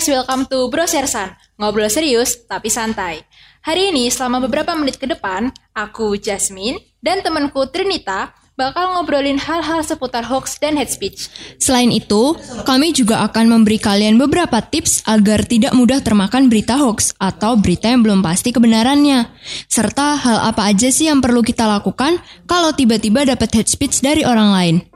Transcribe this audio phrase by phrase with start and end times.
[0.00, 1.36] guys, welcome to Bro Sersan.
[1.60, 3.20] Ngobrol serius tapi santai.
[3.60, 9.84] Hari ini selama beberapa menit ke depan, aku Jasmine dan temanku Trinita bakal ngobrolin hal-hal
[9.84, 11.28] seputar hoax dan hate speech.
[11.60, 12.32] Selain itu,
[12.64, 17.92] kami juga akan memberi kalian beberapa tips agar tidak mudah termakan berita hoax atau berita
[17.92, 19.28] yang belum pasti kebenarannya.
[19.68, 22.16] Serta hal apa aja sih yang perlu kita lakukan
[22.48, 24.89] kalau tiba-tiba dapat hate speech dari orang lain.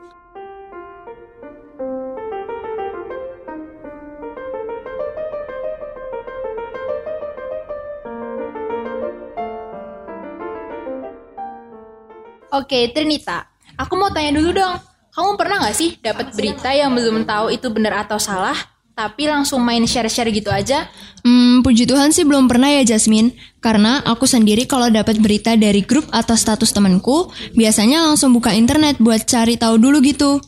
[12.55, 14.79] Oke, Trinita, aku mau tanya dulu dong.
[15.11, 18.55] Kamu pernah nggak sih dapat berita yang belum tahu itu benar atau salah,
[18.95, 20.87] tapi langsung main share-share gitu aja?
[21.27, 23.35] Hmm, puji Tuhan sih belum pernah ya Jasmine.
[23.59, 27.27] Karena aku sendiri kalau dapat berita dari grup atau status temanku,
[27.59, 30.39] biasanya langsung buka internet buat cari tahu dulu gitu.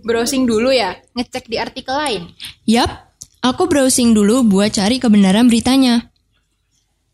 [0.00, 2.32] Browsing dulu ya, ngecek di artikel lain.
[2.64, 2.88] Yap,
[3.44, 6.08] aku browsing dulu buat cari kebenaran beritanya.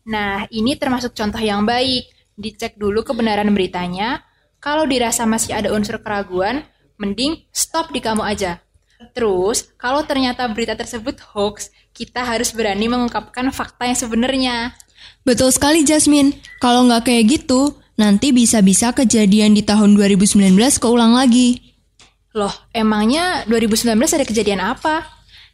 [0.07, 2.20] Nah, ini termasuk contoh yang baik.
[2.41, 4.25] Dicek dulu kebenaran beritanya.
[4.57, 6.65] Kalau dirasa masih ada unsur keraguan,
[6.97, 8.57] mending stop di kamu aja.
[9.13, 14.73] Terus, kalau ternyata berita tersebut hoax, kita harus berani mengungkapkan fakta yang sebenarnya.
[15.21, 16.33] Betul sekali Jasmine.
[16.57, 21.77] Kalau nggak kayak gitu, nanti bisa-bisa kejadian di tahun 2019 keulang lagi.
[22.33, 25.05] Loh, emangnya 2019 ada kejadian apa?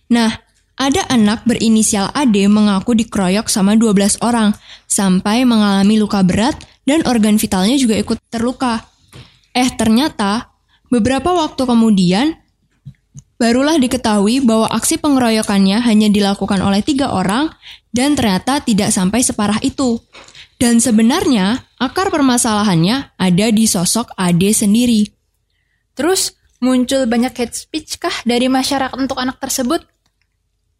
[0.07, 0.31] Nah,
[0.77, 4.53] ada anak berinisial AD mengaku dikeroyok sama 12 orang
[4.85, 6.53] sampai mengalami luka berat
[6.87, 8.87] dan organ vitalnya juga ikut terluka.
[9.51, 10.55] Eh, ternyata
[10.87, 12.39] beberapa waktu kemudian
[13.35, 17.51] barulah diketahui bahwa aksi pengeroyokannya hanya dilakukan oleh tiga orang
[17.91, 19.99] dan ternyata tidak sampai separah itu.
[20.57, 25.05] Dan sebenarnya akar permasalahannya ada di sosok AD sendiri.
[25.93, 29.85] Terus, muncul banyak hate speech kah dari masyarakat untuk anak tersebut?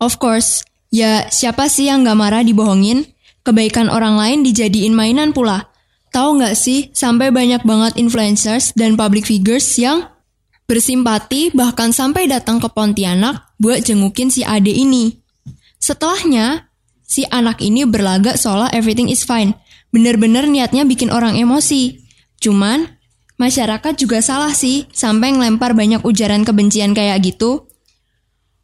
[0.01, 3.05] Of course, ya siapa sih yang gak marah dibohongin?
[3.45, 5.69] Kebaikan orang lain dijadiin mainan pula.
[6.17, 10.09] Tahu nggak sih, sampai banyak banget influencers dan public figures yang
[10.65, 15.13] bersimpati bahkan sampai datang ke Pontianak buat jengukin si ade ini.
[15.77, 16.73] Setelahnya,
[17.05, 19.53] si anak ini berlagak seolah everything is fine.
[19.93, 22.01] Bener-bener niatnya bikin orang emosi.
[22.41, 22.89] Cuman,
[23.37, 27.69] masyarakat juga salah sih sampai ngelempar banyak ujaran kebencian kayak gitu.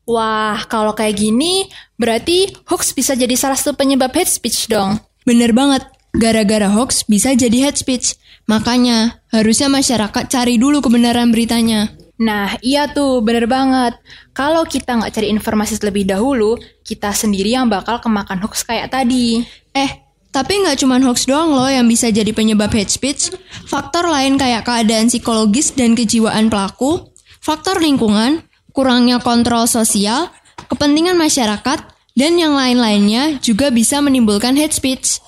[0.09, 1.69] Wah, kalau kayak gini,
[2.01, 4.97] berarti hoax bisa jadi salah satu penyebab hate speech dong.
[5.21, 8.15] Bener banget, gara-gara hoax bisa jadi hate speech.
[8.45, 11.89] Makanya, harusnya masyarakat cari dulu kebenaran beritanya.
[12.21, 13.97] Nah, iya tuh, bener banget.
[14.31, 19.41] Kalau kita nggak cari informasi terlebih dahulu, kita sendiri yang bakal kemakan hoax kayak tadi.
[19.73, 19.91] Eh,
[20.29, 23.33] tapi nggak cuma hoax doang loh yang bisa jadi penyebab hate speech.
[23.65, 27.09] Faktor lain kayak keadaan psikologis dan kejiwaan pelaku,
[27.41, 30.29] faktor lingkungan, kurangnya kontrol sosial,
[30.69, 31.79] kepentingan masyarakat,
[32.13, 35.22] dan yang lain-lainnya juga bisa menimbulkan hate speech.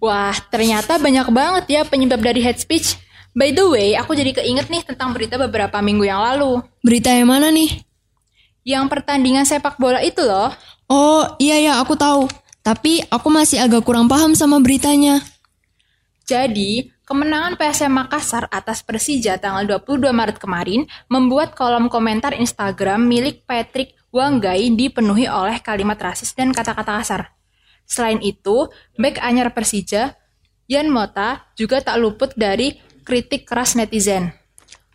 [0.00, 2.96] Wah, ternyata banyak banget ya penyebab dari hate speech.
[3.36, 6.64] By the way, aku jadi keinget nih tentang berita beberapa minggu yang lalu.
[6.80, 7.84] Berita yang mana nih?
[8.64, 10.50] Yang pertandingan sepak bola itu loh.
[10.90, 12.26] Oh, iya ya, aku tahu.
[12.64, 15.20] Tapi aku masih agak kurang paham sama beritanya.
[16.24, 23.44] Jadi, kemenangan PSM Makassar atas Persija tanggal 22 Maret kemarin membuat kolom komentar Instagram milik
[23.44, 27.39] Patrick Wanggai dipenuhi oleh kalimat rasis dan kata-kata kasar.
[27.90, 30.14] Selain itu, back anyar Persija,
[30.70, 34.30] Yan Mota juga tak luput dari kritik keras netizen.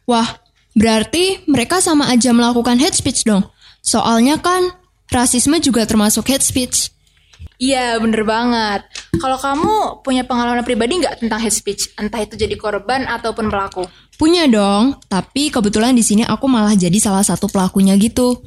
[0.08, 0.40] Wah,
[0.72, 3.44] berarti mereka sama aja melakukan hate speech dong.
[3.84, 4.72] Soalnya kan,
[5.12, 6.96] rasisme juga termasuk hate speech.
[7.60, 8.88] Iya, bener banget.
[9.20, 11.92] Kalau kamu punya pengalaman pribadi nggak tentang hate speech?
[12.00, 13.84] Entah itu jadi korban ataupun pelaku?
[14.16, 18.40] Punya dong, tapi kebetulan di sini aku malah jadi salah satu pelakunya gitu.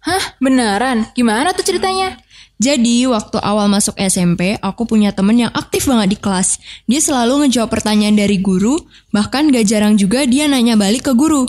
[0.00, 1.12] Hah, beneran?
[1.12, 2.16] Gimana tuh ceritanya?
[2.62, 6.62] Jadi, waktu awal masuk SMP, aku punya temen yang aktif banget di kelas.
[6.86, 8.78] Dia selalu ngejawab pertanyaan dari guru,
[9.10, 11.42] bahkan gak jarang juga dia nanya balik ke guru.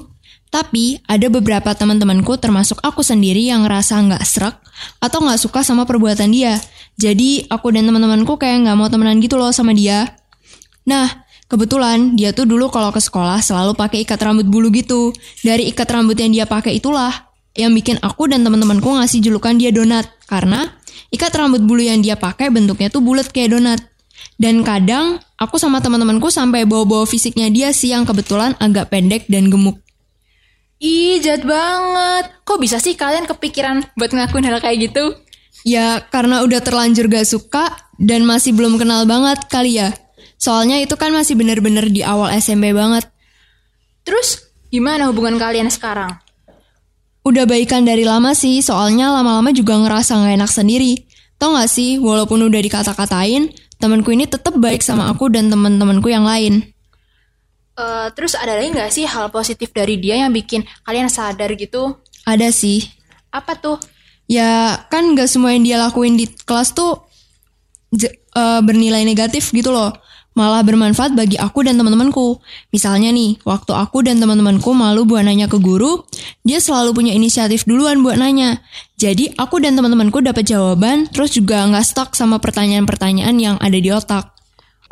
[0.49, 4.57] Tapi, ada beberapa teman-temanku termasuk aku sendiri yang ngerasa nggak serak
[4.97, 6.57] atau nggak suka sama perbuatan dia.
[6.97, 10.17] Jadi, aku dan teman-temanku kayak nggak mau temenan gitu loh sama dia.
[10.89, 15.13] Nah, kebetulan dia tuh dulu kalau ke sekolah selalu pakai ikat rambut bulu gitu.
[15.45, 19.69] Dari ikat rambut yang dia pakai itulah yang bikin aku dan teman-temanku ngasih julukan dia
[19.69, 20.73] donat karena
[21.13, 23.81] ikat rambut bulu yang dia pakai bentuknya tuh bulat kayak donat.
[24.33, 29.53] Dan kadang aku sama teman-temanku sampai bawa-bawa fisiknya dia sih yang kebetulan agak pendek dan
[29.53, 29.77] gemuk.
[30.81, 32.25] Ih, jahat banget.
[32.43, 35.15] Kok bisa sih kalian kepikiran buat ngakuin hal kayak gitu?
[35.63, 39.95] Ya karena udah terlanjur gak suka dan masih belum kenal banget kali ya.
[40.35, 43.07] Soalnya itu kan masih bener-bener di awal SMP banget.
[44.03, 46.19] Terus, gimana hubungan kalian sekarang?
[47.23, 51.07] Udah baikan dari lama sih, soalnya lama-lama juga ngerasa gak enak sendiri.
[51.39, 56.27] Tau gak sih, walaupun udah dikata-katain, temanku ini tetap baik sama aku dan teman-temanku yang
[56.27, 56.67] lain.
[57.73, 61.97] Uh, terus ada lagi nggak sih hal positif dari dia yang bikin kalian sadar gitu?
[62.21, 62.85] Ada sih.
[63.33, 63.81] Apa tuh?
[64.29, 67.07] Ya kan gak semua yang dia lakuin di kelas tuh
[68.35, 69.93] uh, bernilai negatif gitu loh
[70.33, 72.41] malah bermanfaat bagi aku dan teman-temanku.
[72.73, 76.05] Misalnya nih, waktu aku dan teman-temanku malu buat nanya ke guru,
[76.41, 78.61] dia selalu punya inisiatif duluan buat nanya.
[78.97, 83.89] Jadi aku dan teman-temanku dapat jawaban, terus juga nggak stuck sama pertanyaan-pertanyaan yang ada di
[83.93, 84.33] otak.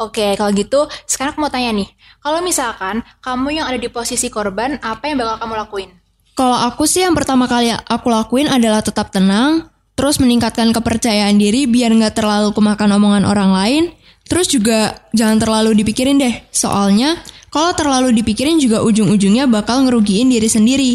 [0.02, 1.90] Oke, kalau gitu sekarang aku mau tanya nih,
[2.26, 5.90] kalau misalkan kamu yang ada di posisi korban, apa yang bakal kamu lakuin?
[6.34, 11.70] Kalau aku sih yang pertama kali aku lakuin adalah tetap tenang, terus meningkatkan kepercayaan diri
[11.70, 13.84] biar nggak terlalu kemakan omongan orang lain,
[14.32, 17.20] Terus juga jangan terlalu dipikirin deh, soalnya
[17.52, 20.92] kalau terlalu dipikirin juga ujung-ujungnya bakal ngerugiin diri sendiri.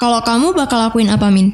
[0.00, 1.52] Kalau kamu bakal lakuin apa, Min?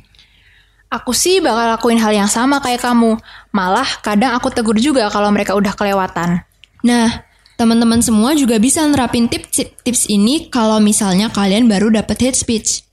[0.87, 3.19] Aku sih bakal lakuin hal yang sama kayak kamu.
[3.51, 6.47] Malah kadang aku tegur juga kalau mereka udah kelewatan.
[6.87, 7.27] Nah,
[7.59, 12.86] teman-teman semua juga bisa nerapin tips-tips ini kalau misalnya kalian baru dapet hate speech.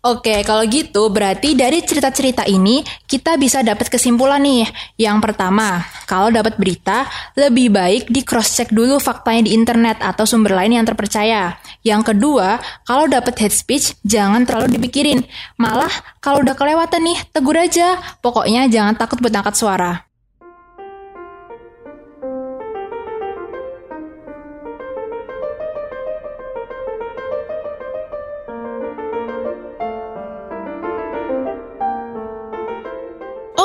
[0.00, 4.64] Oke, kalau gitu berarti dari cerita-cerita ini kita bisa dapat kesimpulan nih.
[4.96, 7.04] Yang pertama, kalau dapat berita,
[7.36, 11.60] lebih baik di cross check dulu faktanya di internet atau sumber lain yang terpercaya.
[11.84, 12.56] Yang kedua,
[12.88, 15.20] kalau dapat hate speech, jangan terlalu dipikirin.
[15.60, 15.92] Malah
[16.24, 18.00] kalau udah kelewatan nih, tegur aja.
[18.24, 20.09] Pokoknya jangan takut buat angkat suara.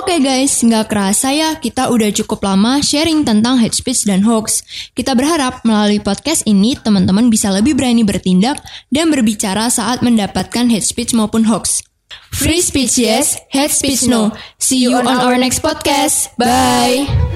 [0.06, 4.62] Oke guys, nggak kerasa ya kita udah cukup lama sharing tentang hate speech dan hoax.
[4.94, 8.62] Kita berharap melalui podcast ini teman-teman bisa lebih berani bertindak
[8.94, 11.82] dan berbicara saat mendapatkan hate speech maupun hoax.
[12.30, 14.30] Free speech yes, hate speech no.
[14.62, 16.38] See you on our next podcast.
[16.38, 17.35] Bye.